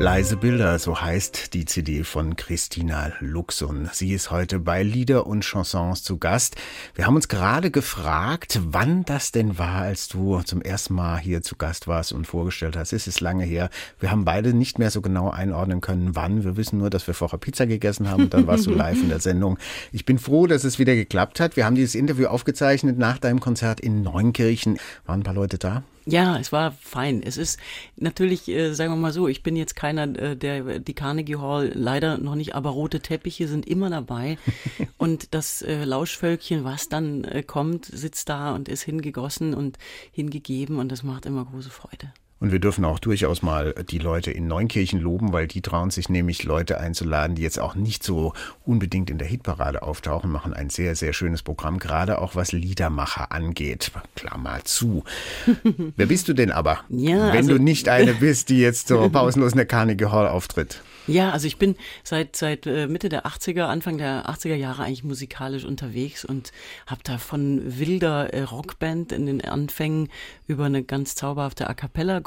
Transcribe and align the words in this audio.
Leise 0.00 0.38
Bilder, 0.38 0.78
so 0.78 0.98
heißt 0.98 1.52
die 1.52 1.66
CD 1.66 2.04
von 2.04 2.34
Christina 2.34 3.12
Luxun. 3.20 3.90
Sie 3.92 4.14
ist 4.14 4.30
heute 4.30 4.58
bei 4.58 4.82
Lieder 4.82 5.26
und 5.26 5.44
Chansons 5.44 6.02
zu 6.02 6.16
Gast. 6.16 6.56
Wir 6.94 7.04
haben 7.04 7.16
uns 7.16 7.28
gerade 7.28 7.70
gefragt, 7.70 8.58
wann 8.64 9.04
das 9.04 9.30
denn 9.30 9.58
war, 9.58 9.82
als 9.82 10.08
du 10.08 10.40
zum 10.40 10.62
ersten 10.62 10.94
Mal 10.94 11.18
hier 11.18 11.42
zu 11.42 11.54
Gast 11.54 11.86
warst 11.86 12.14
und 12.14 12.26
vorgestellt 12.26 12.78
hast. 12.78 12.94
Es 12.94 13.06
ist 13.06 13.20
lange 13.20 13.44
her. 13.44 13.68
Wir 13.98 14.10
haben 14.10 14.24
beide 14.24 14.54
nicht 14.54 14.78
mehr 14.78 14.90
so 14.90 15.02
genau 15.02 15.28
einordnen 15.28 15.82
können, 15.82 16.16
wann. 16.16 16.44
Wir 16.44 16.56
wissen 16.56 16.78
nur, 16.78 16.88
dass 16.88 17.06
wir 17.06 17.12
vorher 17.12 17.38
Pizza 17.38 17.66
gegessen 17.66 18.08
haben 18.08 18.22
und 18.22 18.32
dann 18.32 18.46
warst 18.46 18.64
du 18.64 18.70
live 18.74 19.02
in 19.02 19.10
der 19.10 19.20
Sendung. 19.20 19.58
Ich 19.92 20.06
bin 20.06 20.18
froh, 20.18 20.46
dass 20.46 20.64
es 20.64 20.78
wieder 20.78 20.94
geklappt 20.94 21.40
hat. 21.40 21.56
Wir 21.56 21.66
haben 21.66 21.74
dieses 21.74 21.94
Interview 21.94 22.28
aufgezeichnet 22.28 22.96
nach 22.96 23.18
deinem 23.18 23.40
Konzert 23.40 23.80
in 23.80 24.00
Neunkirchen. 24.00 24.78
Waren 25.04 25.20
ein 25.20 25.24
paar 25.24 25.34
Leute 25.34 25.58
da? 25.58 25.82
Ja, 26.06 26.38
es 26.38 26.50
war 26.50 26.72
fein. 26.72 27.22
Es 27.22 27.36
ist 27.36 27.58
natürlich, 27.96 28.48
äh, 28.48 28.72
sagen 28.72 28.92
wir 28.92 28.96
mal 28.96 29.12
so, 29.12 29.28
ich 29.28 29.42
bin 29.42 29.54
jetzt 29.56 29.76
keiner, 29.76 30.04
äh, 30.18 30.36
der 30.36 30.78
die 30.78 30.94
Carnegie 30.94 31.36
Hall 31.36 31.72
leider 31.74 32.18
noch 32.18 32.34
nicht, 32.34 32.54
aber 32.54 32.70
rote 32.70 33.00
Teppiche 33.00 33.48
sind 33.48 33.66
immer 33.66 33.90
dabei. 33.90 34.38
und 34.98 35.34
das 35.34 35.62
äh, 35.62 35.84
Lauschvölkchen, 35.84 36.64
was 36.64 36.88
dann 36.88 37.24
äh, 37.24 37.42
kommt, 37.42 37.84
sitzt 37.86 38.28
da 38.28 38.54
und 38.54 38.68
ist 38.68 38.82
hingegossen 38.82 39.54
und 39.54 39.78
hingegeben 40.12 40.78
und 40.78 40.90
das 40.90 41.02
macht 41.02 41.26
immer 41.26 41.44
große 41.44 41.70
Freude. 41.70 42.12
Und 42.40 42.52
wir 42.52 42.58
dürfen 42.58 42.86
auch 42.86 42.98
durchaus 42.98 43.42
mal 43.42 43.74
die 43.90 43.98
Leute 43.98 44.30
in 44.30 44.46
Neunkirchen 44.46 44.98
loben, 44.98 45.34
weil 45.34 45.46
die 45.46 45.60
trauen 45.60 45.90
sich 45.90 46.08
nämlich 46.08 46.42
Leute 46.42 46.80
einzuladen, 46.80 47.36
die 47.36 47.42
jetzt 47.42 47.58
auch 47.58 47.74
nicht 47.74 48.02
so 48.02 48.32
unbedingt 48.64 49.10
in 49.10 49.18
der 49.18 49.28
Hitparade 49.28 49.82
auftauchen, 49.82 50.30
machen 50.30 50.54
ein 50.54 50.70
sehr, 50.70 50.96
sehr 50.96 51.12
schönes 51.12 51.42
Programm, 51.42 51.78
gerade 51.78 52.18
auch 52.18 52.34
was 52.34 52.52
Liedermacher 52.52 53.30
angeht. 53.30 53.92
Klammer 54.14 54.64
zu. 54.64 55.04
Wer 55.96 56.06
bist 56.06 56.28
du 56.28 56.32
denn 56.32 56.50
aber? 56.50 56.80
Ja, 56.88 57.28
wenn 57.28 57.36
also, 57.36 57.58
du 57.58 57.62
nicht 57.62 57.90
eine 57.90 58.14
bist, 58.14 58.48
die 58.48 58.60
jetzt 58.60 58.88
so 58.88 59.08
pausenlos 59.12 59.52
in 59.52 59.58
der 59.58 59.66
Carnegie 59.66 60.06
Hall 60.06 60.26
auftritt? 60.26 60.82
Ja, 61.06 61.30
also 61.30 61.46
ich 61.46 61.56
bin 61.56 61.76
seit, 62.04 62.36
seit 62.36 62.66
äh, 62.66 62.86
Mitte 62.86 63.08
der 63.08 63.26
80er, 63.26 63.62
Anfang 63.64 63.98
der 63.98 64.30
80er 64.30 64.54
Jahre 64.54 64.84
eigentlich 64.84 65.02
musikalisch 65.02 65.64
unterwegs 65.64 66.24
und 66.24 66.52
habe 66.86 67.00
da 67.02 67.18
von 67.18 67.80
wilder 67.80 68.32
äh, 68.32 68.42
Rockband 68.42 69.10
in 69.10 69.26
den 69.26 69.44
Anfängen 69.44 70.08
über 70.46 70.66
eine 70.66 70.84
ganz 70.84 71.14
zauberhafte 71.16 71.68
A 71.68 71.74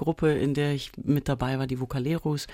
Cappella-Gruppe, 0.03 0.31
in 0.33 0.53
der 0.53 0.73
ich 0.73 0.91
mit 1.03 1.29
dabei 1.29 1.57
war, 1.57 1.67
die 1.67 1.79
Vocaleros, 1.79 2.47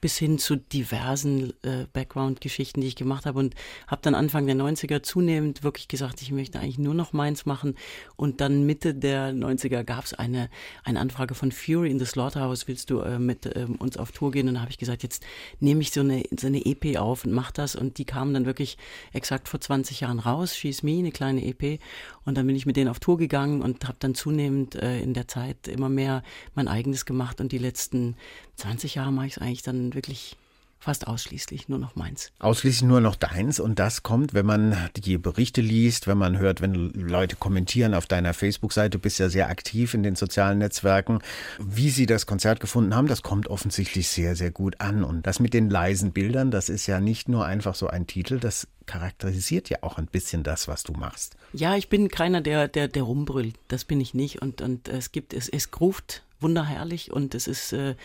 bis 0.00 0.18
hin 0.18 0.38
zu 0.38 0.56
diversen 0.56 1.52
äh, 1.62 1.86
Background-Geschichten, 1.92 2.80
die 2.80 2.88
ich 2.88 2.96
gemacht 2.96 3.26
habe 3.26 3.38
und 3.38 3.54
habe 3.86 4.02
dann 4.02 4.14
Anfang 4.14 4.46
der 4.46 4.56
90er 4.56 5.02
zunehmend 5.02 5.62
wirklich 5.62 5.88
gesagt, 5.88 6.22
ich 6.22 6.32
möchte 6.32 6.58
eigentlich 6.58 6.78
nur 6.78 6.94
noch 6.94 7.12
meins 7.12 7.46
machen. 7.46 7.74
Und 8.16 8.40
dann 8.40 8.66
Mitte 8.66 8.94
der 8.94 9.32
90er 9.32 9.84
gab 9.84 10.04
es 10.04 10.14
eine, 10.14 10.50
eine 10.84 11.00
Anfrage 11.00 11.34
von 11.34 11.52
Fury 11.52 11.90
in 11.90 11.98
the 11.98 12.04
Slaughterhouse, 12.04 12.68
willst 12.68 12.90
du 12.90 13.00
äh, 13.00 13.18
mit 13.18 13.46
äh, 13.46 13.66
uns 13.78 13.96
auf 13.96 14.12
Tour 14.12 14.32
gehen? 14.32 14.48
Und 14.48 14.54
dann 14.54 14.62
habe 14.62 14.70
ich 14.70 14.78
gesagt, 14.78 15.02
jetzt 15.02 15.24
nehme 15.60 15.80
ich 15.80 15.92
so 15.92 16.00
eine, 16.00 16.24
so 16.38 16.46
eine 16.46 16.64
EP 16.64 16.98
auf 16.98 17.24
und 17.24 17.32
mache 17.32 17.52
das. 17.54 17.76
Und 17.76 17.98
die 17.98 18.04
kamen 18.04 18.34
dann 18.34 18.46
wirklich 18.46 18.76
exakt 19.12 19.48
vor 19.48 19.60
20 19.60 20.00
Jahren 20.00 20.18
raus, 20.18 20.56
She's 20.56 20.82
Me, 20.82 20.98
eine 20.98 21.12
kleine 21.12 21.44
EP 21.44 21.80
und 22.26 22.36
dann 22.36 22.46
bin 22.46 22.56
ich 22.56 22.66
mit 22.66 22.76
denen 22.76 22.90
auf 22.90 22.98
Tour 22.98 23.16
gegangen 23.16 23.62
und 23.62 23.86
habe 23.86 23.96
dann 24.00 24.16
zunehmend 24.16 24.74
äh, 24.74 25.00
in 25.00 25.14
der 25.14 25.28
Zeit 25.28 25.68
immer 25.68 25.88
mehr 25.88 26.24
mein 26.54 26.66
eigenes 26.66 26.95
gemacht 27.04 27.40
und 27.40 27.52
die 27.52 27.58
letzten 27.58 28.16
20 28.56 28.94
Jahre 28.94 29.12
mache 29.12 29.26
ich 29.26 29.36
es 29.36 29.38
eigentlich 29.38 29.62
dann 29.62 29.94
wirklich 29.94 30.36
fast 30.78 31.06
ausschließlich 31.06 31.68
nur 31.68 31.78
noch 31.78 31.96
meins. 31.96 32.30
Ausschließlich 32.38 32.88
nur 32.88 33.00
noch 33.00 33.16
deins 33.16 33.58
und 33.58 33.78
das 33.78 34.02
kommt, 34.02 34.34
wenn 34.34 34.46
man 34.46 34.76
die 34.96 35.18
Berichte 35.18 35.60
liest, 35.60 36.06
wenn 36.06 36.18
man 36.18 36.38
hört, 36.38 36.60
wenn 36.60 36.74
Leute 36.92 37.34
kommentieren 37.36 37.94
auf 37.94 38.06
deiner 38.06 38.34
Facebook-Seite, 38.34 38.90
du 38.90 38.98
bist 38.98 39.18
ja 39.18 39.28
sehr 39.28 39.48
aktiv 39.48 39.94
in 39.94 40.02
den 40.02 40.14
sozialen 40.14 40.58
Netzwerken, 40.58 41.20
wie 41.58 41.90
sie 41.90 42.06
das 42.06 42.26
Konzert 42.26 42.60
gefunden 42.60 42.94
haben, 42.94 43.08
das 43.08 43.22
kommt 43.22 43.48
offensichtlich 43.48 44.08
sehr, 44.08 44.36
sehr 44.36 44.50
gut 44.50 44.80
an. 44.80 45.02
Und 45.02 45.26
das 45.26 45.40
mit 45.40 45.54
den 45.54 45.70
leisen 45.70 46.12
Bildern, 46.12 46.50
das 46.50 46.68
ist 46.68 46.86
ja 46.86 47.00
nicht 47.00 47.28
nur 47.28 47.44
einfach 47.44 47.74
so 47.74 47.88
ein 47.88 48.06
Titel, 48.06 48.38
das 48.38 48.68
charakterisiert 48.86 49.68
ja 49.68 49.78
auch 49.80 49.98
ein 49.98 50.06
bisschen 50.06 50.44
das, 50.44 50.68
was 50.68 50.84
du 50.84 50.92
machst. 50.92 51.36
Ja, 51.52 51.74
ich 51.74 51.88
bin 51.88 52.08
keiner, 52.08 52.40
der, 52.40 52.68
der, 52.68 52.86
der 52.86 53.02
rumbrüllt. 53.02 53.56
Das 53.66 53.84
bin 53.84 54.00
ich 54.00 54.14
nicht. 54.14 54.40
Und, 54.40 54.60
und 54.62 54.88
es 54.88 55.10
gibt, 55.10 55.34
es, 55.34 55.48
es 55.48 55.72
gruft 55.72 56.22
wunderherrlich 56.46 57.10
und 57.12 57.34
es 57.34 57.48
ist 57.48 57.72
äh, 57.72 57.96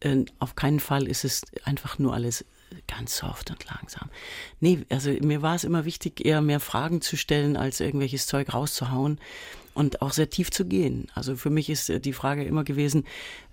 äh, 0.00 0.24
auf 0.40 0.56
keinen 0.56 0.80
Fall 0.80 1.06
ist 1.06 1.24
es 1.24 1.42
einfach 1.64 2.00
nur 2.00 2.14
alles 2.14 2.44
ganz 2.88 3.16
soft 3.16 3.50
und 3.50 3.64
langsam. 3.66 4.10
Nee, 4.58 4.84
also 4.90 5.10
mir 5.10 5.40
war 5.40 5.54
es 5.54 5.62
immer 5.62 5.84
wichtig, 5.84 6.24
eher 6.24 6.40
mehr 6.40 6.58
Fragen 6.58 7.00
zu 7.00 7.16
stellen, 7.16 7.56
als 7.56 7.78
irgendwelches 7.78 8.26
Zeug 8.26 8.52
rauszuhauen 8.52 9.20
und 9.76 10.00
auch 10.00 10.12
sehr 10.12 10.30
tief 10.30 10.50
zu 10.50 10.64
gehen. 10.64 11.08
Also 11.14 11.36
für 11.36 11.50
mich 11.50 11.68
ist 11.68 11.90
äh, 11.90 12.00
die 12.00 12.14
Frage 12.14 12.44
immer 12.44 12.64
gewesen, 12.64 13.04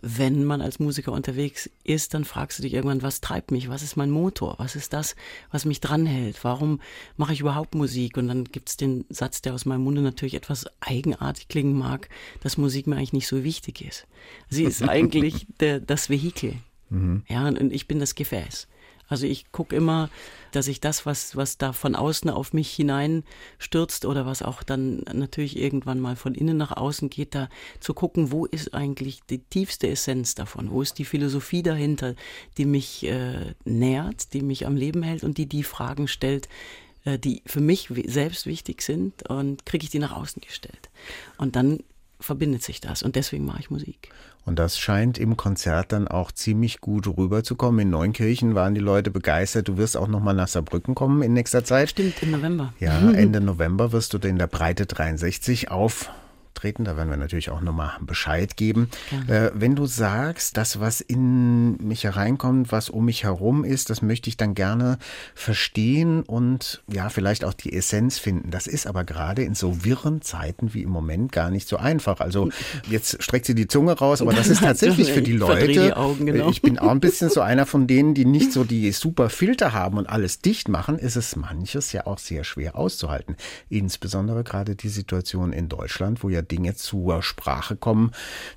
wenn 0.02 0.46
man 0.46 0.62
als 0.62 0.80
Musiker 0.80 1.12
unterwegs 1.12 1.70
ist, 1.84 2.14
dann 2.14 2.24
fragst 2.24 2.58
du 2.58 2.64
dich 2.64 2.74
irgendwann, 2.74 3.02
was 3.02 3.20
treibt 3.20 3.52
mich? 3.52 3.68
Was 3.68 3.84
ist 3.84 3.98
mein 3.98 4.10
Motor? 4.10 4.56
Was 4.58 4.78
ist 4.78 4.94
das, 4.94 5.18
was 5.52 5.66
mich 5.66 5.82
dranhält? 5.82 6.46
Warum 6.46 6.80
mache 7.18 7.34
ich 7.34 7.42
überhaupt 7.42 7.76
Musik? 7.76 8.16
Und 8.16 8.30
dann 8.30 8.46
gibt 8.46 8.70
es 8.70 8.78
den 8.78 9.04
Satz, 9.10 9.42
der 9.42 9.54
aus 9.54 9.66
meinem 9.66 9.84
Munde 9.84 10.02
natürlich 10.02 10.36
etwas 10.36 10.66
eigenartig 10.80 11.50
klingen 11.50 11.78
mag, 11.78 12.08
dass 12.40 12.58
Musik 12.58 12.88
mir 12.88 12.96
eigentlich 12.96 13.14
nicht 13.14 13.28
so 13.28 13.44
wichtig 13.44 13.82
ist. 13.82 14.08
Sie 14.48 14.64
ist 14.64 14.82
eigentlich 14.88 15.46
der, 15.60 15.82
das 15.82 16.10
Vehikel. 16.10 16.56
Mhm. 16.90 17.24
Ja, 17.28 17.46
und 17.50 17.74
ich 17.74 17.88
bin 17.90 18.00
das 18.00 18.16
Gefäß. 18.16 18.68
Also 19.08 19.28
ich 19.28 19.52
gucke 19.52 19.76
immer, 19.76 20.10
dass 20.52 20.68
ich 20.68 20.80
das, 20.80 21.06
was, 21.06 21.36
was 21.36 21.58
da 21.58 21.74
von 21.74 21.96
außen 21.96 22.30
auf 22.30 22.54
mich 22.54 22.72
hineinstürzt 22.72 24.06
oder 24.06 24.26
was 24.26 24.42
auch 24.42 24.64
dann 24.64 25.04
natürlich 25.12 25.58
irgendwann 25.58 26.00
mal 26.00 26.16
von 26.16 26.36
innen 26.36 26.58
nach 26.58 26.76
außen 26.76 27.10
geht, 27.10 27.36
da 27.36 27.50
zu 27.80 27.94
gucken, 27.94 28.32
wo 28.32 28.46
ist 28.46 28.74
eigentlich 28.74 29.22
die 29.30 29.40
tiefste 29.40 29.88
Essenz 29.90 30.36
davon? 30.36 30.72
Wo 30.72 30.82
ist 30.82 30.98
die 31.00 31.06
Philosophie 31.06 31.64
dahinter, 31.64 32.16
die 32.58 32.66
mich 32.66 33.06
äh, 33.06 33.54
nährt, 33.66 34.34
die 34.34 34.42
mich 34.42 34.66
am 34.66 34.76
Leben 34.76 35.04
hält 35.04 35.24
und 35.24 35.38
die 35.38 35.48
die 35.48 35.64
Fragen 35.64 36.08
stellt, 36.08 36.48
äh, 37.06 37.20
die 37.20 37.42
für 37.46 37.62
mich 37.62 37.90
selbst 38.06 38.46
wichtig 38.46 38.82
sind 38.82 39.30
und 39.30 39.66
kriege 39.66 39.84
ich 39.84 39.90
die 39.90 40.00
nach 40.00 40.16
außen 40.16 40.42
gestellt. 40.42 40.90
Und 41.38 41.56
dann 41.56 41.80
verbindet 42.20 42.64
sich 42.64 42.80
das 42.80 43.04
und 43.04 43.16
deswegen 43.16 43.46
mache 43.46 43.60
ich 43.60 43.70
Musik. 43.70 44.10
Und 44.46 44.60
das 44.60 44.78
scheint 44.78 45.18
im 45.18 45.38
Konzert 45.38 45.92
dann 45.94 46.08
auch 46.08 46.32
ziemlich 46.32 46.82
gut 46.82 47.08
rüberzukommen. 47.08 47.80
In 47.80 47.90
Neunkirchen 47.90 48.56
waren 48.56 48.76
die 48.76 48.82
Leute 48.82 49.10
begeistert. 49.10 49.70
Du 49.70 49.78
wirst 49.78 49.96
auch 49.96 50.08
nochmal 50.08 50.34
nach 50.34 50.50
Saarbrücken 50.50 50.96
kommen 50.96 51.22
in 51.22 51.34
nächster 51.34 51.64
Zeit. 51.64 51.92
Stimmt, 51.92 52.22
im 52.22 52.32
November. 52.32 52.74
Ja, 52.80 53.00
Ende 53.14 53.40
November 53.40 53.92
wirst 53.94 54.14
du 54.14 54.18
in 54.18 54.38
der 54.38 54.48
Breite 54.48 54.86
63 54.86 55.72
auf 55.72 56.10
auftreten. 56.64 56.86
Da 56.86 56.96
werden 56.96 57.10
wir 57.10 57.18
natürlich 57.18 57.50
auch 57.50 57.62
nochmal 57.62 57.92
Bescheid 58.02 58.56
geben. 58.56 58.90
Äh, 59.28 59.52
wenn 59.54 59.76
du 59.76 59.86
sagst, 59.86 60.58
das, 60.58 60.80
was 60.80 61.02
in 61.02 61.76
mich 61.78 62.04
hereinkommt, 62.06 62.72
was 62.72 62.90
um 62.90 63.06
mich 63.06 63.24
herum 63.24 63.66
ist, 63.66 63.90
das 63.90 64.02
möchte 64.02 64.30
ich 64.30 64.38
dann 64.38 64.56
gerne 64.56 64.98
verstehen 65.36 66.24
und 66.24 66.82
ja, 66.92 67.10
vielleicht 67.10 67.44
auch 67.44 67.54
die 67.54 67.74
Essenz 67.74 68.18
finden. 68.18 68.50
Das 68.50 68.68
ist 68.68 68.88
aber 68.88 69.04
gerade 69.04 69.44
in 69.44 69.56
so 69.56 69.84
wirren 69.84 70.22
Zeiten 70.22 70.74
wie 70.74 70.84
im 70.84 70.90
Moment 70.90 71.32
gar 71.32 71.50
nicht 71.50 71.68
so 71.68 71.78
einfach. 71.78 72.22
Also 72.22 72.50
jetzt 72.90 73.22
streckt 73.22 73.46
sie 73.46 73.56
die 73.56 73.68
Zunge 73.68 73.94
raus, 73.94 74.22
aber 74.22 74.34
das 74.34 74.48
ist 74.54 74.62
tatsächlich 74.62 75.12
für 75.12 75.22
die 75.22 75.34
Leute. 75.34 75.68
Die 75.68 75.94
Augen, 75.94 76.26
genau. 76.26 76.50
Ich 76.50 76.62
bin 76.62 76.80
auch 76.80 76.92
ein 76.92 77.00
bisschen 77.00 77.30
so 77.30 77.42
einer 77.52 77.66
von 77.66 77.88
denen, 77.88 78.14
die 78.14 78.26
nicht 78.26 78.54
so 78.54 78.64
die 78.64 78.92
super 78.92 79.30
Filter 79.30 79.74
haben 79.74 79.98
und 79.98 80.08
alles 80.08 80.40
dicht 80.40 80.70
machen, 80.70 80.98
ist 80.98 81.18
es 81.18 81.36
manches 81.36 81.92
ja 81.92 82.08
auch 82.08 82.18
sehr 82.18 82.44
schwer 82.44 82.78
auszuhalten. 82.78 83.36
Insbesondere 83.70 84.44
gerade 84.44 84.76
die 84.76 84.90
Situation 84.90 85.52
in 85.52 85.68
Deutschland, 85.68 86.24
wo 86.24 86.30
ja 86.30 86.42
Dinge 86.54 86.76
zur 86.76 87.24
Sprache 87.24 87.76
kommen, 87.76 88.12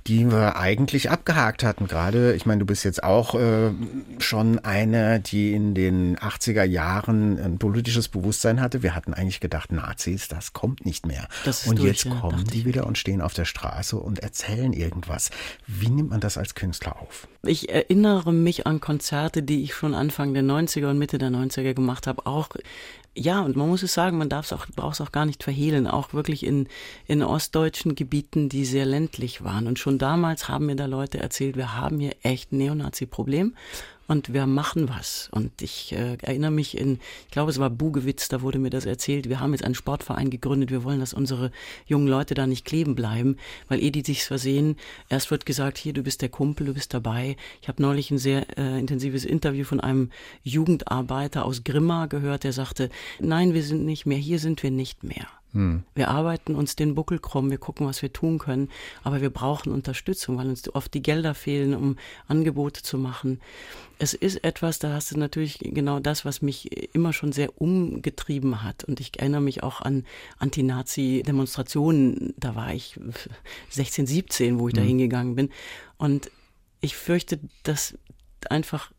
die 0.06 0.30
wir 0.30 0.56
eigentlich 0.56 1.10
abgehakt 1.10 1.64
hatten. 1.64 1.86
Gerade, 1.86 2.34
ich 2.34 2.44
meine, 2.44 2.58
du 2.58 2.66
bist 2.66 2.84
jetzt 2.84 3.02
auch 3.02 3.34
äh, 3.34 3.70
schon 4.18 4.58
eine, 4.58 5.18
die 5.20 5.54
in 5.54 5.74
den 5.74 6.18
80er 6.18 6.64
Jahren 6.64 7.38
ein 7.38 7.58
politisches 7.58 8.08
Bewusstsein 8.08 8.60
hatte. 8.60 8.82
Wir 8.82 8.94
hatten 8.94 9.14
eigentlich 9.14 9.40
gedacht, 9.40 9.72
Nazis, 9.72 10.28
das 10.28 10.52
kommt 10.52 10.84
nicht 10.84 11.06
mehr. 11.06 11.26
und 11.66 11.78
durch, 11.78 11.88
jetzt 11.88 12.04
ja, 12.04 12.14
kommen 12.16 12.44
die 12.44 12.66
wieder 12.66 12.86
und 12.86 12.98
stehen 12.98 13.22
auf 13.22 13.32
der 13.32 13.46
Straße 13.46 13.96
und 13.96 14.18
erzählen 14.18 14.74
irgendwas. 14.74 15.30
Wie 15.66 15.88
nimmt 15.88 16.10
man 16.10 16.20
das 16.20 16.36
als 16.36 16.54
Künstler 16.54 17.00
auf? 17.00 17.26
Ich 17.42 17.70
erinnere 17.70 18.34
mich 18.34 18.66
an 18.66 18.80
Konzerte, 18.80 19.42
die 19.42 19.62
ich 19.62 19.74
schon 19.74 19.94
Anfang 19.94 20.34
der 20.34 20.42
90er 20.42 20.90
und 20.90 20.98
Mitte 20.98 21.16
der 21.16 21.30
90er 21.30 21.72
gemacht 21.72 22.06
habe, 22.06 22.26
auch 22.26 22.50
ja, 23.16 23.40
und 23.40 23.56
man 23.56 23.68
muss 23.68 23.82
es 23.82 23.94
sagen, 23.94 24.18
man 24.18 24.28
darf 24.28 24.46
es 24.46 24.52
auch, 24.52 24.66
braucht 24.76 24.94
es 24.94 25.00
auch 25.00 25.10
gar 25.10 25.24
nicht 25.24 25.42
verhehlen, 25.42 25.86
auch 25.86 26.12
wirklich 26.12 26.44
in, 26.44 26.68
in 27.06 27.22
ostdeutschen 27.22 27.94
Gebieten, 27.94 28.48
die 28.48 28.64
sehr 28.64 28.84
ländlich 28.84 29.42
waren. 29.42 29.66
Und 29.66 29.78
schon 29.78 29.98
damals 29.98 30.48
haben 30.48 30.66
mir 30.66 30.76
da 30.76 30.86
Leute 30.86 31.18
erzählt, 31.18 31.56
wir 31.56 31.74
haben 31.76 31.98
hier 31.98 32.14
echt 32.22 32.52
ein 32.52 32.58
Neonazi-Problem. 32.58 33.54
Und 34.06 34.32
wir 34.32 34.46
machen 34.46 34.88
was. 34.88 35.28
Und 35.32 35.62
ich 35.62 35.92
äh, 35.92 36.16
erinnere 36.22 36.50
mich 36.50 36.76
in, 36.76 36.98
ich 37.26 37.30
glaube, 37.30 37.50
es 37.50 37.58
war 37.58 37.70
Bugewitz, 37.70 38.28
da 38.28 38.42
wurde 38.42 38.58
mir 38.58 38.70
das 38.70 38.86
erzählt. 38.86 39.28
Wir 39.28 39.40
haben 39.40 39.52
jetzt 39.52 39.64
einen 39.64 39.74
Sportverein 39.74 40.30
gegründet. 40.30 40.70
Wir 40.70 40.84
wollen, 40.84 41.00
dass 41.00 41.14
unsere 41.14 41.50
jungen 41.86 42.08
Leute 42.08 42.34
da 42.34 42.46
nicht 42.46 42.64
kleben 42.64 42.94
bleiben, 42.94 43.36
weil 43.68 43.82
eh 43.82 43.90
die 43.90 44.02
sich 44.02 44.24
versehen. 44.24 44.76
Erst 45.08 45.30
wird 45.30 45.46
gesagt, 45.46 45.78
hier, 45.78 45.92
du 45.92 46.02
bist 46.02 46.22
der 46.22 46.28
Kumpel, 46.28 46.66
du 46.66 46.74
bist 46.74 46.94
dabei. 46.94 47.36
Ich 47.60 47.68
habe 47.68 47.82
neulich 47.82 48.10
ein 48.10 48.18
sehr 48.18 48.58
äh, 48.58 48.78
intensives 48.78 49.24
Interview 49.24 49.64
von 49.64 49.80
einem 49.80 50.10
Jugendarbeiter 50.42 51.44
aus 51.44 51.64
Grimma 51.64 52.06
gehört, 52.06 52.44
der 52.44 52.52
sagte, 52.52 52.90
nein, 53.20 53.54
wir 53.54 53.62
sind 53.62 53.84
nicht 53.84 54.06
mehr, 54.06 54.18
hier 54.18 54.38
sind 54.38 54.62
wir 54.62 54.70
nicht 54.70 55.02
mehr. 55.02 55.26
Hm. 55.56 55.82
Wir 55.94 56.08
arbeiten 56.08 56.54
uns 56.54 56.76
den 56.76 56.94
Buckel 56.94 57.18
krumm, 57.18 57.50
wir 57.50 57.56
gucken, 57.56 57.86
was 57.86 58.02
wir 58.02 58.12
tun 58.12 58.38
können, 58.38 58.68
aber 59.02 59.22
wir 59.22 59.30
brauchen 59.30 59.72
Unterstützung, 59.72 60.36
weil 60.36 60.48
uns 60.48 60.72
oft 60.74 60.92
die 60.92 61.02
Gelder 61.02 61.34
fehlen, 61.34 61.74
um 61.74 61.96
Angebote 62.28 62.82
zu 62.82 62.98
machen. 62.98 63.40
Es 63.98 64.12
ist 64.12 64.44
etwas, 64.44 64.78
da 64.78 64.92
hast 64.92 65.12
du 65.12 65.18
natürlich 65.18 65.58
genau 65.60 65.98
das, 65.98 66.26
was 66.26 66.42
mich 66.42 66.94
immer 66.94 67.14
schon 67.14 67.32
sehr 67.32 67.58
umgetrieben 67.58 68.62
hat. 68.62 68.84
Und 68.84 69.00
ich 69.00 69.18
erinnere 69.18 69.40
mich 69.40 69.62
auch 69.62 69.80
an 69.80 70.04
Anti-Nazi-Demonstrationen. 70.38 72.34
Da 72.36 72.54
war 72.54 72.74
ich 72.74 73.00
16, 73.70 74.06
17, 74.06 74.58
wo 74.58 74.68
ich 74.68 74.74
hm. 74.74 74.82
da 74.82 74.86
hingegangen 74.86 75.36
bin. 75.36 75.48
Und 75.96 76.30
ich 76.82 76.96
fürchte, 76.96 77.40
dass 77.62 77.96
einfach, 78.50 78.92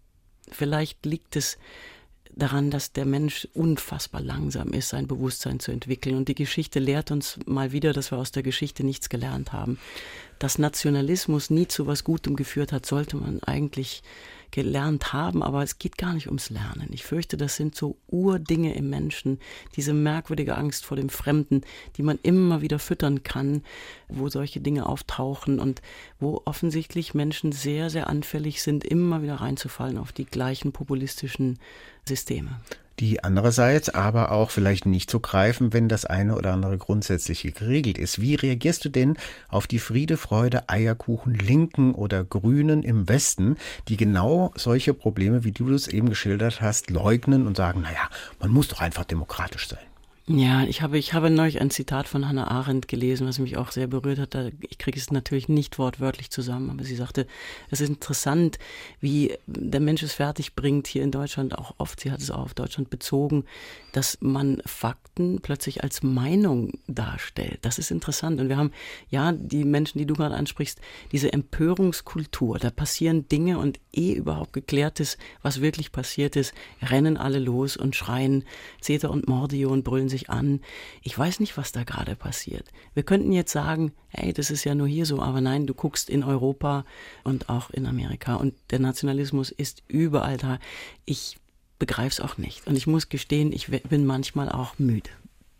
vielleicht 0.49 1.05
liegt 1.05 1.35
es 1.35 1.59
daran, 2.37 2.71
dass 2.71 2.93
der 2.93 3.05
Mensch 3.05 3.47
unfassbar 3.53 4.21
langsam 4.21 4.69
ist, 4.69 4.89
sein 4.89 5.07
Bewusstsein 5.07 5.59
zu 5.59 5.71
entwickeln. 5.71 6.15
Und 6.15 6.27
die 6.27 6.35
Geschichte 6.35 6.79
lehrt 6.79 7.11
uns 7.11 7.39
mal 7.45 7.71
wieder, 7.71 7.93
dass 7.93 8.11
wir 8.11 8.17
aus 8.17 8.31
der 8.31 8.43
Geschichte 8.43 8.83
nichts 8.83 9.09
gelernt 9.09 9.53
haben. 9.53 9.79
Dass 10.39 10.59
Nationalismus 10.59 11.49
nie 11.49 11.67
zu 11.67 11.87
was 11.87 12.03
Gutem 12.03 12.35
geführt 12.35 12.71
hat, 12.71 12.85
sollte 12.85 13.17
man 13.17 13.41
eigentlich 13.43 14.03
gelernt 14.51 15.13
haben, 15.13 15.43
aber 15.43 15.63
es 15.63 15.79
geht 15.79 15.97
gar 15.97 16.13
nicht 16.13 16.27
ums 16.27 16.49
Lernen. 16.49 16.87
Ich 16.91 17.03
fürchte, 17.03 17.37
das 17.37 17.55
sind 17.55 17.75
so 17.75 17.97
Urdinge 18.07 18.75
im 18.75 18.89
Menschen, 18.89 19.39
diese 19.75 19.93
merkwürdige 19.93 20.57
Angst 20.57 20.85
vor 20.85 20.97
dem 20.97 21.09
Fremden, 21.09 21.61
die 21.97 22.03
man 22.03 22.19
immer 22.23 22.61
wieder 22.61 22.79
füttern 22.79 23.23
kann, 23.23 23.63
wo 24.07 24.29
solche 24.29 24.59
Dinge 24.59 24.85
auftauchen 24.85 25.59
und 25.59 25.81
wo 26.19 26.41
offensichtlich 26.45 27.13
Menschen 27.13 27.51
sehr, 27.51 27.89
sehr 27.89 28.07
anfällig 28.07 28.61
sind, 28.61 28.83
immer 28.83 29.21
wieder 29.21 29.35
reinzufallen 29.35 29.97
auf 29.97 30.11
die 30.11 30.25
gleichen 30.25 30.71
populistischen 30.71 31.59
Systeme 32.05 32.59
die 32.99 33.23
andererseits 33.23 33.89
aber 33.89 34.31
auch 34.31 34.49
vielleicht 34.49 34.85
nicht 34.85 35.11
so 35.11 35.19
greifen, 35.19 35.73
wenn 35.73 35.89
das 35.89 36.05
eine 36.05 36.35
oder 36.35 36.53
andere 36.53 36.77
grundsätzlich 36.77 37.41
geregelt 37.41 37.97
ist. 37.97 38.21
Wie 38.21 38.35
reagierst 38.35 38.85
du 38.85 38.89
denn 38.89 39.17
auf 39.49 39.67
die 39.67 39.79
Friede, 39.79 40.17
Freude, 40.17 40.67
Eierkuchen 40.69 41.33
Linken 41.35 41.93
oder 41.93 42.23
Grünen 42.23 42.83
im 42.83 43.07
Westen, 43.07 43.57
die 43.87 43.97
genau 43.97 44.51
solche 44.55 44.93
Probleme, 44.93 45.43
wie 45.43 45.51
du 45.51 45.73
es 45.73 45.87
eben 45.87 46.09
geschildert 46.09 46.61
hast, 46.61 46.89
leugnen 46.89 47.45
und 47.45 47.57
sagen, 47.57 47.81
naja, 47.81 48.09
man 48.39 48.51
muss 48.51 48.67
doch 48.67 48.81
einfach 48.81 49.05
demokratisch 49.05 49.67
sein? 49.67 49.79
Ja, 50.29 50.65
ich 50.65 50.81
habe, 50.81 50.97
ich 50.97 51.13
habe 51.13 51.29
neulich 51.29 51.61
ein 51.61 51.69
Zitat 51.69 52.09
von 52.09 52.27
Hannah 52.27 52.51
Arendt 52.51 52.89
gelesen, 52.89 53.25
was 53.25 53.39
mich 53.39 53.55
auch 53.55 53.71
sehr 53.71 53.87
berührt 53.87 54.19
hat. 54.19 54.35
Ich 54.59 54.77
kriege 54.77 54.99
es 54.99 55.09
natürlich 55.09 55.47
nicht 55.47 55.79
wortwörtlich 55.79 56.31
zusammen, 56.31 56.69
aber 56.69 56.83
sie 56.83 56.97
sagte, 56.97 57.27
es 57.71 57.79
ist 57.79 57.87
interessant, 57.87 58.59
wie 58.99 59.37
der 59.45 59.79
Mensch 59.79 60.03
es 60.03 60.11
fertig 60.11 60.53
bringt, 60.53 60.87
hier 60.87 61.03
in 61.03 61.11
Deutschland 61.11 61.57
auch 61.57 61.75
oft, 61.77 62.01
sie 62.01 62.11
hat 62.11 62.19
es 62.19 62.29
auch 62.29 62.43
auf 62.43 62.53
Deutschland 62.53 62.89
bezogen, 62.89 63.45
dass 63.93 64.17
man 64.19 64.61
Fakten 64.65 65.39
plötzlich 65.41 65.81
als 65.81 66.03
Meinung 66.03 66.73
darstellt. 66.87 67.59
Das 67.61 67.79
ist 67.79 67.89
interessant. 67.89 68.41
Und 68.41 68.49
wir 68.49 68.57
haben, 68.57 68.73
ja, 69.09 69.31
die 69.31 69.63
Menschen, 69.63 69.97
die 69.97 70.05
du 70.05 70.13
gerade 70.13 70.35
ansprichst, 70.35 70.81
diese 71.13 71.31
Empörungskultur, 71.31 72.59
da 72.59 72.69
passieren 72.69 73.29
Dinge 73.29 73.59
und 73.59 73.79
eh 73.93 74.11
überhaupt 74.11 74.51
geklärt 74.51 74.99
ist, 74.99 75.17
was 75.41 75.61
wirklich 75.61 75.93
passiert 75.93 76.35
ist, 76.35 76.53
rennen 76.81 77.15
alle 77.15 77.39
los 77.39 77.77
und 77.77 77.95
schreien 77.95 78.43
Zeter 78.81 79.09
und 79.09 79.29
Mordio 79.29 79.71
und 79.71 79.83
brüllen 79.83 80.09
sich 80.09 80.16
sich 80.17 80.29
an. 80.29 80.61
Ich 81.01 81.17
weiß 81.17 81.39
nicht, 81.39 81.57
was 81.57 81.71
da 81.71 81.83
gerade 81.83 82.15
passiert. 82.15 82.65
Wir 82.93 83.03
könnten 83.03 83.31
jetzt 83.31 83.51
sagen, 83.51 83.91
hey, 84.09 84.33
das 84.33 84.49
ist 84.49 84.63
ja 84.63 84.75
nur 84.75 84.87
hier 84.87 85.05
so, 85.05 85.21
aber 85.21 85.41
nein, 85.41 85.67
du 85.67 85.73
guckst 85.73 86.09
in 86.09 86.23
Europa 86.23 86.85
und 87.23 87.49
auch 87.49 87.69
in 87.69 87.85
Amerika 87.85 88.35
und 88.35 88.53
der 88.71 88.79
Nationalismus 88.79 89.51
ist 89.51 89.83
überall 89.87 90.37
da. 90.37 90.59
Ich 91.05 91.37
begreife 91.79 92.09
es 92.09 92.19
auch 92.19 92.37
nicht. 92.37 92.67
Und 92.67 92.75
ich 92.75 92.87
muss 92.87 93.09
gestehen, 93.09 93.51
ich 93.51 93.67
bin 93.67 94.05
manchmal 94.05 94.49
auch 94.49 94.79
müde. 94.79 95.09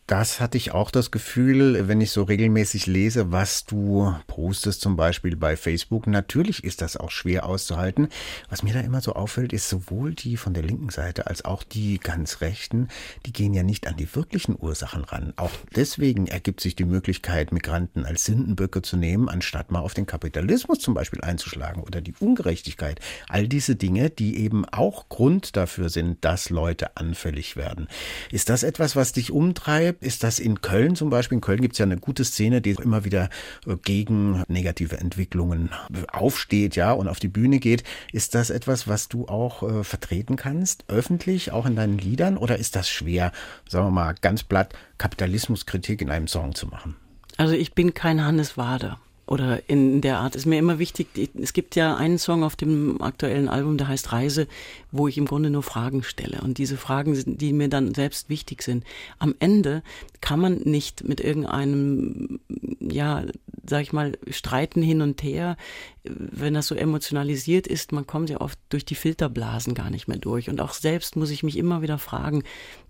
Das 0.07 0.39
hatte 0.39 0.57
ich 0.57 0.71
auch 0.71 0.89
das 0.89 1.11
Gefühl, 1.11 1.89
wenn 1.89 1.99
ich 1.99 2.11
so 2.11 2.23
regelmäßig 2.23 2.85
lese, 2.85 3.33
was 3.33 3.65
du 3.65 4.15
postest, 4.25 4.79
zum 4.79 4.95
Beispiel 4.95 5.35
bei 5.35 5.57
Facebook. 5.57 6.07
Natürlich 6.07 6.63
ist 6.63 6.81
das 6.81 6.95
auch 6.95 7.11
schwer 7.11 7.45
auszuhalten. 7.45 8.07
Was 8.49 8.63
mir 8.63 8.73
da 8.73 8.79
immer 8.79 9.01
so 9.01 9.15
auffällt, 9.15 9.51
ist 9.51 9.67
sowohl 9.67 10.13
die 10.13 10.37
von 10.37 10.53
der 10.53 10.63
linken 10.63 10.91
Seite 10.91 11.27
als 11.27 11.43
auch 11.43 11.61
die 11.61 11.99
ganz 11.99 12.39
rechten, 12.39 12.87
die 13.25 13.33
gehen 13.33 13.53
ja 13.53 13.63
nicht 13.63 13.85
an 13.85 13.97
die 13.97 14.15
wirklichen 14.15 14.55
Ursachen 14.57 15.03
ran. 15.03 15.33
Auch 15.35 15.51
deswegen 15.75 16.27
ergibt 16.27 16.61
sich 16.61 16.77
die 16.77 16.85
Möglichkeit, 16.85 17.51
Migranten 17.51 18.05
als 18.05 18.23
Sündenböcke 18.23 18.81
zu 18.81 18.95
nehmen, 18.95 19.27
anstatt 19.27 19.71
mal 19.71 19.81
auf 19.81 19.93
den 19.93 20.05
Kapitalismus 20.05 20.79
zum 20.79 20.93
Beispiel 20.93 21.19
einzuschlagen 21.19 21.83
oder 21.83 21.99
die 21.99 22.13
Ungerechtigkeit. 22.17 23.01
All 23.27 23.49
diese 23.49 23.75
Dinge, 23.75 24.09
die 24.09 24.37
eben 24.37 24.63
auch 24.63 25.09
Grund 25.09 25.57
dafür 25.57 25.89
sind, 25.89 26.23
dass 26.23 26.49
Leute 26.49 26.95
anfällig 26.95 27.57
werden. 27.57 27.89
Ist 28.31 28.47
das 28.47 28.63
etwas, 28.63 28.95
was 28.95 29.11
dich 29.11 29.31
umtreibt? 29.31 29.96
Ist 29.99 30.23
das 30.23 30.39
in 30.39 30.61
Köln 30.61 30.95
zum 30.95 31.09
Beispiel. 31.09 31.37
In 31.37 31.41
Köln 31.41 31.61
gibt 31.61 31.73
es 31.73 31.79
ja 31.79 31.85
eine 31.85 31.97
gute 31.97 32.23
Szene, 32.23 32.61
die 32.61 32.71
immer 32.71 33.05
wieder 33.05 33.29
äh, 33.65 33.75
gegen 33.83 34.43
negative 34.47 34.97
Entwicklungen 34.97 35.69
aufsteht, 36.11 36.75
ja, 36.75 36.91
und 36.91 37.07
auf 37.07 37.19
die 37.19 37.27
Bühne 37.27 37.59
geht. 37.59 37.83
Ist 38.11 38.35
das 38.35 38.49
etwas, 38.49 38.87
was 38.87 39.07
du 39.07 39.27
auch 39.27 39.63
äh, 39.63 39.83
vertreten 39.83 40.35
kannst, 40.35 40.85
öffentlich, 40.87 41.51
auch 41.51 41.65
in 41.65 41.75
deinen 41.75 41.97
Liedern? 41.97 42.37
Oder 42.37 42.57
ist 42.57 42.75
das 42.75 42.89
schwer, 42.89 43.31
sagen 43.67 43.87
wir 43.87 43.91
mal 43.91 44.15
ganz 44.21 44.43
platt, 44.43 44.73
Kapitalismuskritik 44.97 46.01
in 46.01 46.09
einem 46.09 46.27
Song 46.27 46.55
zu 46.55 46.67
machen? 46.67 46.95
Also 47.37 47.53
ich 47.53 47.73
bin 47.73 47.93
kein 47.93 48.23
Hannes 48.23 48.57
Wader 48.57 48.99
oder 49.27 49.69
in 49.69 50.01
der 50.01 50.19
Art. 50.19 50.35
Ist 50.35 50.45
mir 50.45 50.57
immer 50.57 50.79
wichtig, 50.79 51.07
es 51.39 51.53
gibt 51.53 51.75
ja 51.75 51.95
einen 51.95 52.17
Song 52.17 52.43
auf 52.43 52.55
dem 52.55 53.01
aktuellen 53.01 53.49
Album, 53.49 53.77
der 53.77 53.89
heißt 53.89 54.13
Reise, 54.13 54.47
wo 54.91 55.07
ich 55.07 55.17
im 55.17 55.25
Grunde 55.25 55.49
nur 55.49 55.63
Fragen 55.63 56.01
stelle. 56.01 56.41
Und 56.41 56.57
diese 56.57 56.77
Fragen 56.77 57.37
die 57.37 57.53
mir 57.53 57.67
dann 57.67 57.93
selbst 57.93 58.29
wichtig 58.29 58.63
sind. 58.63 58.85
Am 59.19 59.35
Ende 59.39 59.83
kann 60.21 60.39
man 60.39 60.61
nicht 60.63 61.03
mit 61.03 61.19
irgendeinem, 61.19 62.39
ja, 62.79 63.25
sag 63.65 63.81
ich 63.81 63.91
mal, 63.91 64.17
streiten 64.29 64.81
hin 64.81 65.01
und 65.01 65.21
her, 65.23 65.57
wenn 66.03 66.53
das 66.53 66.67
so 66.67 66.75
emotionalisiert 66.75 67.67
ist, 67.67 67.91
man 67.91 68.07
kommt 68.07 68.29
ja 68.29 68.39
oft 68.39 68.57
durch 68.69 68.85
die 68.85 68.95
Filterblasen 68.95 69.73
gar 69.73 69.89
nicht 69.89 70.07
mehr 70.07 70.17
durch. 70.17 70.49
Und 70.49 70.61
auch 70.61 70.73
selbst 70.73 71.17
muss 71.17 71.31
ich 71.31 71.43
mich 71.43 71.57
immer 71.57 71.81
wieder 71.81 71.97
fragen, 71.97 72.43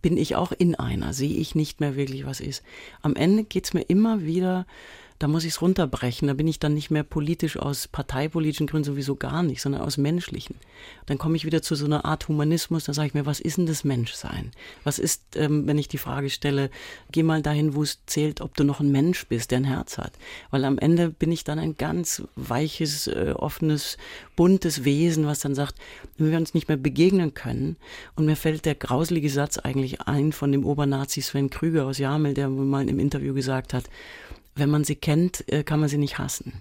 bin 0.04 0.18
ich 0.18 0.36
auch 0.36 0.52
in 0.52 0.76
einer, 0.76 1.14
sehe 1.14 1.36
ich 1.36 1.56
nicht 1.56 1.80
mehr 1.80 1.96
wirklich, 1.96 2.28
was 2.28 2.40
ist. 2.40 2.64
Am 3.02 3.16
Ende 3.16 3.44
geht's 3.44 3.74
mir 3.74 3.82
immer 3.82 4.24
wieder 4.24 4.68
da 5.20 5.28
muss 5.28 5.44
ich 5.44 5.54
es 5.54 5.62
runterbrechen. 5.62 6.28
Da 6.28 6.34
bin 6.34 6.48
ich 6.48 6.60
dann 6.60 6.74
nicht 6.74 6.92
mehr 6.92 7.04
politisch 7.04 7.58
aus 7.58 7.88
parteipolitischen 7.88 8.68
Gründen 8.68 8.86
sowieso 8.86 9.16
gar 9.16 9.44
nicht, 9.44 9.62
sondern 9.62 9.82
aus 9.82 9.98
menschlichen. 9.98 10.56
Dann 11.08 11.18
komme 11.18 11.36
ich 11.36 11.46
wieder 11.46 11.62
zu 11.62 11.76
so 11.76 11.86
einer 11.86 12.06
Art 12.06 12.28
Humanismus, 12.28 12.86
da 12.86 12.94
sage 12.94 13.08
ich 13.08 13.14
mir, 13.14 13.26
was 13.26 13.40
ist 13.40 13.58
denn 13.58 13.66
das 13.66 13.84
Menschsein? 13.84 14.52
Was 14.84 15.00
ist, 15.00 15.36
ähm, 15.36 15.66
wenn 15.66 15.78
ich 15.78 15.88
die 15.88 15.98
Frage 15.98 16.30
stelle, 16.30 16.70
geh 17.12 17.24
mal 17.24 17.42
dahin, 17.42 17.74
wo 17.74 17.84
es 17.84 18.00
zählt, 18.06 18.42
ob 18.42 18.56
du 18.56 18.64
noch 18.64 18.80
ein 18.80 18.92
Mensch 18.92 19.28
bist, 19.28 19.52
der 19.52 19.60
ein 19.60 19.64
Herz 19.64 19.98
hat. 19.98 20.14
Weil 20.52 20.66
am 20.66 20.78
Ende 20.78 21.10
bin 21.10 21.32
ich 21.32 21.44
dann 21.44 21.60
ein 21.60 21.78
ganz 21.78 22.24
weiches, 22.36 23.08
äh, 23.08 23.34
offenes, 23.36 23.98
buntes 24.36 24.84
Wesen, 24.84 25.26
was 25.26 25.40
dann 25.40 25.56
sagt, 25.56 25.76
wenn 26.18 26.32
wir 26.32 26.38
uns 26.38 26.54
nicht 26.54 26.68
mehr 26.68 26.78
begegnen 26.78 27.34
können, 27.34 27.78
und 28.16 28.26
mir 28.26 28.36
fällt 28.36 28.66
der 28.66 28.76
grauselige 28.76 29.30
Satz 29.30 29.58
eigentlich 29.58 30.02
ein 30.02 30.32
von 30.32 30.52
dem 30.52 30.66
Obernazi 30.66 31.22
Sven 31.22 31.50
Krüger 31.50 31.86
aus 31.86 31.98
Jamel, 31.98 32.34
der 32.34 32.50
mal 32.50 32.88
im 32.88 33.00
Interview 33.00 33.34
gesagt 33.34 33.74
hat, 33.74 33.86
wenn 34.58 34.70
man 34.70 34.84
sie 34.84 34.96
kennt, 34.96 35.48
äh, 35.52 35.64
kann 35.64 35.80
man 35.80 35.90
sie 35.90 35.98
nicht 35.98 36.18
hassen. 36.18 36.54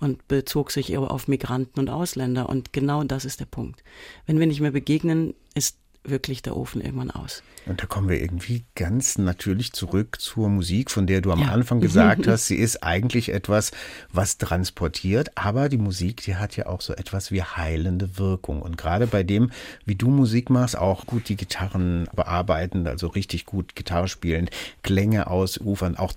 Und 0.00 0.26
bezog 0.28 0.70
sich 0.70 0.92
eher 0.92 1.10
auf 1.10 1.28
Migranten 1.28 1.80
und 1.80 1.88
Ausländer. 1.88 2.48
Und 2.48 2.72
genau 2.72 3.04
das 3.04 3.24
ist 3.24 3.40
der 3.40 3.46
Punkt. 3.46 3.82
Wenn 4.26 4.38
wir 4.38 4.46
nicht 4.46 4.60
mehr 4.60 4.72
begegnen, 4.72 5.34
ist 5.54 5.78
wirklich 6.04 6.42
der 6.42 6.56
Ofen 6.56 6.80
irgendwann 6.80 7.10
aus. 7.10 7.42
Und 7.66 7.82
da 7.82 7.86
kommen 7.86 8.10
wir 8.10 8.20
irgendwie 8.20 8.64
ganz 8.74 9.16
natürlich 9.16 9.72
zurück 9.72 10.20
zur 10.20 10.50
Musik, 10.50 10.90
von 10.90 11.06
der 11.06 11.22
du 11.22 11.32
am 11.32 11.40
ja. 11.40 11.48
Anfang 11.48 11.80
gesagt 11.80 12.26
hast, 12.26 12.46
sie 12.46 12.56
ist 12.56 12.82
eigentlich 12.82 13.30
etwas, 13.30 13.70
was 14.12 14.36
transportiert, 14.36 15.30
aber 15.34 15.70
die 15.70 15.78
Musik, 15.78 16.22
die 16.22 16.36
hat 16.36 16.56
ja 16.56 16.66
auch 16.66 16.82
so 16.82 16.92
etwas 16.92 17.30
wie 17.30 17.42
heilende 17.42 18.18
Wirkung. 18.18 18.60
Und 18.60 18.76
gerade 18.76 19.06
bei 19.06 19.22
dem, 19.22 19.50
wie 19.86 19.94
du 19.94 20.08
Musik 20.10 20.50
machst, 20.50 20.76
auch 20.76 21.06
gut 21.06 21.30
die 21.30 21.36
Gitarren 21.36 22.06
bearbeiten, 22.14 22.86
also 22.86 23.06
richtig 23.06 23.46
gut 23.46 23.74
Gitarre 23.74 24.08
spielen, 24.08 24.50
Klänge 24.82 25.28
ausufern, 25.28 25.96
auch 25.96 26.12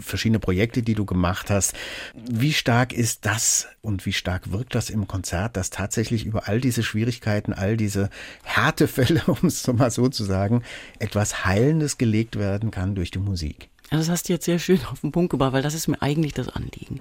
verschiedene 0.00 0.38
Projekte, 0.38 0.82
die 0.82 0.94
du 0.94 1.06
gemacht 1.06 1.48
hast. 1.48 1.74
Wie 2.14 2.52
stark 2.52 2.92
ist 2.92 3.24
das 3.24 3.68
und 3.80 4.04
wie 4.04 4.12
stark 4.12 4.52
wirkt 4.52 4.74
das 4.74 4.90
im 4.90 5.08
Konzert, 5.08 5.56
dass 5.56 5.70
tatsächlich 5.70 6.26
über 6.26 6.46
all 6.46 6.60
diese 6.60 6.82
Schwierigkeiten, 6.82 7.54
all 7.54 7.78
diese 7.78 8.10
Härtefälle, 8.42 9.22
um 9.30 9.48
es 9.48 9.66
mal 9.66 9.90
so 9.90 10.08
zu 10.08 10.24
sagen, 10.24 10.62
etwas 10.98 11.44
Heilendes 11.44 11.98
gelegt 11.98 12.36
werden 12.38 12.70
kann 12.70 12.94
durch 12.94 13.10
die 13.10 13.18
Musik. 13.18 13.68
Das 13.90 14.08
hast 14.08 14.28
du 14.28 14.32
jetzt 14.32 14.44
sehr 14.44 14.60
schön 14.60 14.80
auf 14.90 15.00
den 15.00 15.10
Punkt 15.10 15.30
gebracht, 15.30 15.52
weil 15.52 15.62
das 15.62 15.74
ist 15.74 15.88
mir 15.88 16.00
eigentlich 16.00 16.32
das 16.32 16.48
Anliegen. 16.48 17.00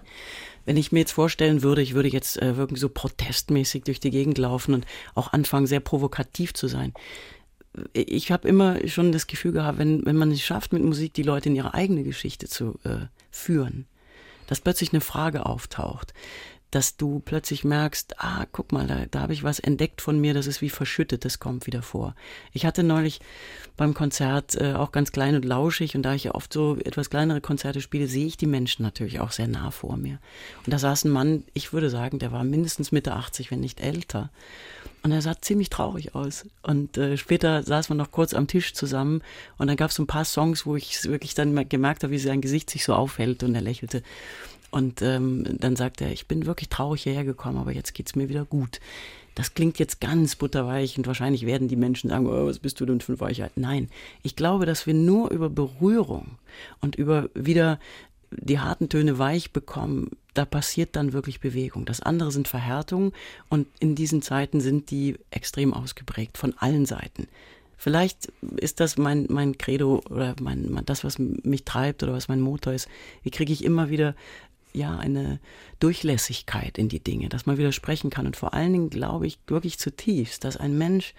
wenn 0.65 0.77
ich 0.77 0.91
mir 0.91 0.99
jetzt 0.99 1.11
vorstellen 1.11 1.63
würde, 1.63 1.81
ich 1.81 1.93
würde 1.93 2.09
jetzt 2.09 2.41
äh, 2.41 2.57
wirklich 2.57 2.79
so 2.79 2.89
protestmäßig 2.89 3.83
durch 3.83 3.99
die 3.99 4.11
Gegend 4.11 4.37
laufen 4.37 4.73
und 4.73 4.85
auch 5.15 5.33
anfangen, 5.33 5.67
sehr 5.67 5.79
provokativ 5.79 6.53
zu 6.53 6.67
sein. 6.67 6.93
Ich 7.93 8.31
habe 8.31 8.47
immer 8.47 8.87
schon 8.87 9.11
das 9.11 9.27
Gefühl 9.27 9.51
gehabt, 9.51 9.77
wenn, 9.77 10.05
wenn 10.05 10.15
man 10.15 10.31
es 10.31 10.41
schafft, 10.41 10.73
mit 10.73 10.83
Musik 10.83 11.13
die 11.13 11.23
Leute 11.23 11.49
in 11.49 11.55
ihre 11.55 11.73
eigene 11.73 12.03
Geschichte 12.03 12.47
zu 12.47 12.79
äh, 12.83 13.05
führen, 13.31 13.87
dass 14.47 14.61
plötzlich 14.61 14.91
eine 14.91 15.01
Frage 15.01 15.45
auftaucht, 15.45 16.13
dass 16.71 16.97
du 16.97 17.19
plötzlich 17.19 17.63
merkst, 17.63 18.19
ah, 18.19 18.45
guck 18.51 18.71
mal, 18.71 18.85
da, 18.85 19.05
da 19.09 19.21
habe 19.21 19.33
ich 19.33 19.43
was 19.43 19.59
entdeckt 19.59 20.01
von 20.01 20.19
mir, 20.19 20.33
das 20.33 20.45
ist 20.45 20.61
wie 20.61 20.69
verschüttet, 20.69 21.25
das 21.25 21.39
kommt 21.39 21.65
wieder 21.65 21.81
vor. 21.81 22.15
Ich 22.53 22.65
hatte 22.65 22.83
neulich 22.83 23.21
beim 23.75 23.93
Konzert 23.93 24.55
äh, 24.55 24.73
auch 24.73 24.91
ganz 24.91 25.11
klein 25.11 25.35
und 25.35 25.45
lauschig 25.45 25.95
und 25.95 26.03
da 26.03 26.13
ich 26.13 26.25
ja 26.25 26.35
oft 26.35 26.53
so 26.53 26.77
etwas 26.77 27.09
kleinere 27.09 27.41
Konzerte 27.41 27.81
spiele, 27.81 28.07
sehe 28.07 28.27
ich 28.27 28.37
die 28.37 28.45
Menschen 28.45 28.83
natürlich 28.83 29.19
auch 29.19 29.31
sehr 29.31 29.47
nah 29.47 29.71
vor 29.71 29.97
mir. 29.97 30.19
Und 30.65 30.73
da 30.73 30.77
saß 30.77 31.05
ein 31.05 31.11
Mann, 31.11 31.43
ich 31.53 31.73
würde 31.73 31.89
sagen, 31.89 32.19
der 32.19 32.31
war 32.31 32.43
mindestens 32.43 32.91
Mitte 32.91 33.13
80, 33.13 33.49
wenn 33.49 33.61
nicht 33.61 33.79
älter. 33.79 34.29
Und 35.01 35.11
er 35.11 35.21
sah 35.21 35.41
ziemlich 35.41 35.69
traurig 35.69 36.13
aus. 36.13 36.45
Und 36.61 36.97
äh, 36.97 37.15
später 37.15 37.63
saß 37.63 37.89
man 37.89 37.97
noch 37.97 38.11
kurz 38.11 38.33
am 38.33 38.47
Tisch 38.47 38.73
zusammen 38.73 39.21
und 39.57 39.67
dann 39.67 39.77
gab 39.77 39.91
es 39.91 39.95
so 39.95 40.03
ein 40.03 40.07
paar 40.07 40.25
Songs, 40.25 40.65
wo 40.65 40.75
ich 40.75 41.03
wirklich 41.05 41.33
dann 41.33 41.69
gemerkt 41.69 42.03
habe, 42.03 42.11
wie 42.11 42.19
sein 42.19 42.41
Gesicht 42.41 42.69
sich 42.69 42.83
so 42.83 42.93
aufhält 42.93 43.43
und 43.43 43.55
er 43.55 43.61
lächelte. 43.61 44.03
Und 44.71 45.01
ähm, 45.01 45.45
dann 45.59 45.75
sagt 45.75 46.01
er, 46.01 46.11
ich 46.11 46.27
bin 46.27 46.45
wirklich 46.45 46.69
traurig 46.69 47.03
hierher 47.03 47.23
gekommen, 47.23 47.57
aber 47.57 47.71
jetzt 47.71 47.93
geht's 47.93 48.15
mir 48.15 48.29
wieder 48.29 48.45
gut. 48.45 48.79
Das 49.35 49.53
klingt 49.53 49.79
jetzt 49.79 50.01
ganz 50.01 50.35
butterweich 50.35 50.97
und 50.97 51.07
wahrscheinlich 51.07 51.45
werden 51.45 51.67
die 51.67 51.75
Menschen 51.75 52.09
sagen, 52.09 52.27
oh, 52.27 52.45
was 52.45 52.59
bist 52.59 52.79
du 52.79 52.85
denn 52.85 52.99
für 52.99 53.13
ein 53.13 53.19
Weichheit? 53.19 53.53
Nein, 53.55 53.89
ich 54.21 54.35
glaube, 54.35 54.65
dass 54.65 54.85
wir 54.85 54.93
nur 54.93 55.31
über 55.31 55.49
Berührung 55.49 56.37
und 56.81 56.95
über 56.95 57.29
wieder 57.33 57.79
die 58.31 58.59
harten 58.59 58.89
Töne 58.89 59.17
weich 59.17 59.51
bekommen, 59.51 60.11
da 60.33 60.45
passiert 60.45 60.95
dann 60.95 61.13
wirklich 61.13 61.39
Bewegung. 61.39 61.85
Das 61.85 62.01
andere 62.01 62.31
sind 62.31 62.47
Verhärtungen 62.47 63.13
und 63.49 63.67
in 63.79 63.95
diesen 63.95 64.21
Zeiten 64.21 64.61
sind 64.61 64.91
die 64.91 65.15
extrem 65.31 65.73
ausgeprägt 65.73 66.37
von 66.37 66.53
allen 66.57 66.85
Seiten. 66.85 67.27
Vielleicht 67.77 68.31
ist 68.57 68.81
das 68.81 68.97
mein, 68.97 69.25
mein 69.29 69.57
Credo 69.57 70.01
oder 70.09 70.35
mein, 70.41 70.81
das, 70.85 71.05
was 71.05 71.17
mich 71.17 71.63
treibt 71.63 72.03
oder 72.03 72.11
was 72.11 72.27
mein 72.27 72.41
Motor 72.41 72.73
ist. 72.73 72.89
Wie 73.23 73.31
kriege 73.31 73.53
ich 73.53 73.63
immer 73.63 73.89
wieder 73.89 74.15
ja 74.73 74.97
eine 74.97 75.39
Durchlässigkeit 75.79 76.77
in 76.77 76.89
die 76.89 76.99
Dinge, 76.99 77.29
dass 77.29 77.45
man 77.45 77.57
wieder 77.57 77.71
sprechen 77.71 78.09
kann. 78.09 78.25
Und 78.25 78.35
vor 78.35 78.53
allen 78.53 78.73
Dingen 78.73 78.89
glaube 78.89 79.27
ich 79.27 79.39
wirklich 79.47 79.79
zutiefst, 79.79 80.43
dass 80.43 80.57
ein 80.57 80.77
Mensch 80.77 81.13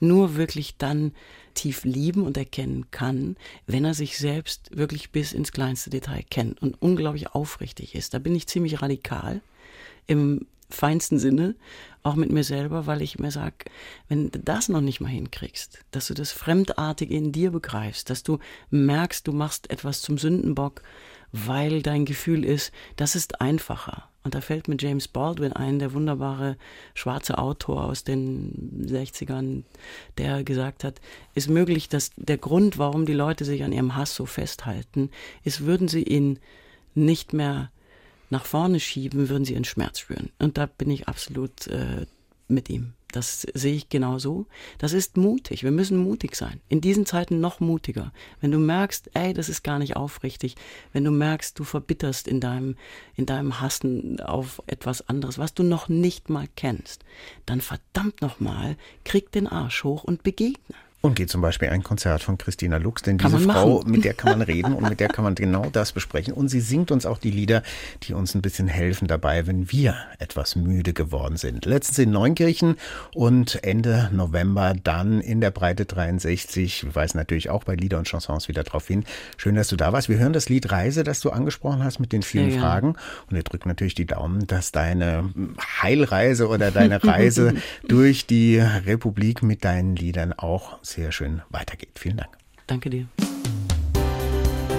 nur 0.00 0.36
wirklich 0.36 0.76
dann 0.76 1.12
tief 1.54 1.84
lieben 1.84 2.22
und 2.22 2.36
erkennen 2.36 2.90
kann, 2.90 3.36
wenn 3.66 3.84
er 3.84 3.94
sich 3.94 4.18
selbst 4.18 4.76
wirklich 4.76 5.10
bis 5.10 5.32
ins 5.32 5.52
kleinste 5.52 5.90
Detail 5.90 6.24
kennt 6.30 6.62
und 6.62 6.80
unglaublich 6.80 7.34
aufrichtig 7.34 7.94
ist. 7.94 8.14
Da 8.14 8.18
bin 8.18 8.34
ich 8.34 8.46
ziemlich 8.46 8.80
radikal 8.82 9.40
im 10.06 10.46
feinsten 10.70 11.18
Sinne, 11.18 11.54
auch 12.02 12.14
mit 12.14 12.30
mir 12.30 12.44
selber, 12.44 12.86
weil 12.86 13.02
ich 13.02 13.18
mir 13.18 13.30
sage, 13.30 13.56
wenn 14.08 14.30
du 14.30 14.38
das 14.38 14.68
noch 14.68 14.80
nicht 14.80 15.00
mal 15.00 15.08
hinkriegst, 15.08 15.80
dass 15.90 16.06
du 16.06 16.14
das 16.14 16.32
Fremdartige 16.32 17.14
in 17.14 17.32
dir 17.32 17.50
begreifst, 17.50 18.08
dass 18.08 18.22
du 18.22 18.38
merkst, 18.70 19.26
du 19.26 19.32
machst 19.32 19.70
etwas 19.70 20.00
zum 20.00 20.16
Sündenbock, 20.16 20.82
weil 21.32 21.82
dein 21.82 22.04
Gefühl 22.04 22.44
ist, 22.44 22.72
das 22.96 23.14
ist 23.14 23.40
einfacher. 23.40 24.08
Und 24.22 24.34
da 24.34 24.42
fällt 24.42 24.68
mir 24.68 24.76
James 24.78 25.08
Baldwin 25.08 25.54
ein, 25.54 25.78
der 25.78 25.94
wunderbare 25.94 26.56
schwarze 26.94 27.38
Autor 27.38 27.84
aus 27.84 28.04
den 28.04 28.84
60ern, 28.86 29.64
der 30.18 30.44
gesagt 30.44 30.84
hat, 30.84 31.00
ist 31.34 31.48
möglich, 31.48 31.88
dass 31.88 32.10
der 32.16 32.36
Grund, 32.36 32.76
warum 32.76 33.06
die 33.06 33.14
Leute 33.14 33.46
sich 33.46 33.64
an 33.64 33.72
ihrem 33.72 33.96
Hass 33.96 34.14
so 34.14 34.26
festhalten, 34.26 35.10
ist, 35.42 35.64
würden 35.64 35.88
sie 35.88 36.02
ihn 36.02 36.38
nicht 36.94 37.32
mehr 37.32 37.70
nach 38.28 38.44
vorne 38.44 38.78
schieben, 38.78 39.28
würden 39.30 39.44
sie 39.44 39.54
ihren 39.54 39.64
Schmerz 39.64 40.00
spüren. 40.00 40.30
Und 40.38 40.58
da 40.58 40.66
bin 40.66 40.90
ich 40.90 41.08
absolut 41.08 41.66
äh, 41.68 42.06
mit 42.50 42.68
ihm. 42.68 42.94
Das 43.12 43.42
sehe 43.54 43.74
ich 43.74 43.88
genauso. 43.88 44.46
Das 44.78 44.92
ist 44.92 45.16
mutig. 45.16 45.64
Wir 45.64 45.70
müssen 45.70 45.98
mutig 45.98 46.36
sein. 46.36 46.60
In 46.68 46.80
diesen 46.80 47.06
Zeiten 47.06 47.40
noch 47.40 47.60
mutiger. 47.60 48.12
Wenn 48.40 48.52
du 48.52 48.58
merkst, 48.58 49.10
ey, 49.14 49.34
das 49.34 49.48
ist 49.48 49.64
gar 49.64 49.78
nicht 49.78 49.96
aufrichtig. 49.96 50.54
Wenn 50.92 51.04
du 51.04 51.10
merkst, 51.10 51.58
du 51.58 51.64
verbitterst 51.64 52.28
in 52.28 52.40
deinem, 52.40 52.76
in 53.16 53.26
deinem 53.26 53.60
Hassen 53.60 54.20
auf 54.20 54.62
etwas 54.66 55.08
anderes, 55.08 55.38
was 55.38 55.54
du 55.54 55.62
noch 55.62 55.88
nicht 55.88 56.30
mal 56.30 56.46
kennst, 56.54 57.04
dann 57.46 57.60
verdammt 57.60 58.22
nochmal, 58.22 58.76
krieg 59.04 59.32
den 59.32 59.48
Arsch 59.48 59.82
hoch 59.82 60.04
und 60.04 60.22
begegne. 60.22 60.76
Und 61.02 61.14
geht 61.14 61.30
zum 61.30 61.40
Beispiel 61.40 61.70
ein 61.70 61.82
Konzert 61.82 62.22
von 62.22 62.36
Christina 62.36 62.76
Lux, 62.76 63.00
denn 63.00 63.16
diese 63.16 63.38
Frau, 63.38 63.78
machen. 63.78 63.90
mit 63.90 64.04
der 64.04 64.12
kann 64.12 64.38
man 64.38 64.42
reden 64.46 64.74
und 64.74 64.86
mit 64.86 65.00
der 65.00 65.08
kann 65.08 65.24
man 65.24 65.34
genau 65.34 65.66
das 65.72 65.92
besprechen. 65.92 66.34
Und 66.34 66.48
sie 66.48 66.60
singt 66.60 66.90
uns 66.90 67.06
auch 67.06 67.16
die 67.16 67.30
Lieder, 67.30 67.62
die 68.02 68.12
uns 68.12 68.34
ein 68.34 68.42
bisschen 68.42 68.68
helfen 68.68 69.08
dabei, 69.08 69.46
wenn 69.46 69.72
wir 69.72 69.96
etwas 70.18 70.56
müde 70.56 70.92
geworden 70.92 71.38
sind. 71.38 71.64
Letztens 71.64 71.98
in 72.00 72.10
Neunkirchen 72.10 72.76
und 73.14 73.64
Ende 73.64 74.10
November 74.12 74.74
dann 74.82 75.22
in 75.22 75.40
der 75.40 75.50
Breite 75.50 75.86
63. 75.86 76.84
Wir 76.84 76.94
weisen 76.94 77.16
natürlich 77.16 77.48
auch 77.48 77.64
bei 77.64 77.76
Lieder 77.76 77.96
und 77.96 78.06
Chansons 78.06 78.48
wieder 78.48 78.62
drauf 78.62 78.86
hin. 78.86 79.04
Schön, 79.38 79.54
dass 79.54 79.68
du 79.68 79.76
da 79.76 79.94
warst. 79.94 80.10
Wir 80.10 80.18
hören 80.18 80.34
das 80.34 80.50
Lied 80.50 80.70
Reise, 80.70 81.02
das 81.02 81.20
du 81.20 81.30
angesprochen 81.30 81.82
hast 81.82 81.98
mit 81.98 82.12
den 82.12 82.22
vielen 82.22 82.50
ja, 82.50 82.60
Fragen. 82.60 82.88
Und 83.30 83.36
wir 83.36 83.42
drücken 83.42 83.70
natürlich 83.70 83.94
die 83.94 84.06
Daumen, 84.06 84.46
dass 84.46 84.70
deine 84.70 85.32
Heilreise 85.80 86.48
oder 86.48 86.70
deine 86.70 87.02
Reise 87.02 87.54
durch 87.88 88.26
die 88.26 88.58
Republik 88.58 89.42
mit 89.42 89.64
deinen 89.64 89.96
Liedern 89.96 90.34
auch 90.34 90.78
sehr 90.90 91.12
schön 91.12 91.42
weitergeht. 91.50 91.98
Vielen 91.98 92.18
Dank. 92.18 92.36
Danke 92.66 92.90
dir. 92.90 93.06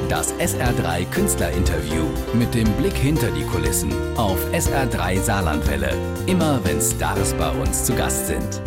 Das 0.09 0.33
SR3 0.35 1.05
Künstlerinterview 1.09 2.03
mit 2.33 2.53
dem 2.53 2.69
Blick 2.73 2.93
hinter 2.93 3.31
die 3.31 3.43
Kulissen 3.43 3.91
auf 4.17 4.37
SR3 4.51 5.21
Saarlandwelle. 5.21 5.93
Immer 6.27 6.59
wenn 6.65 6.81
Stars 6.81 7.33
bei 7.35 7.49
uns 7.49 7.85
zu 7.85 7.95
Gast 7.95 8.27
sind. 8.27 8.61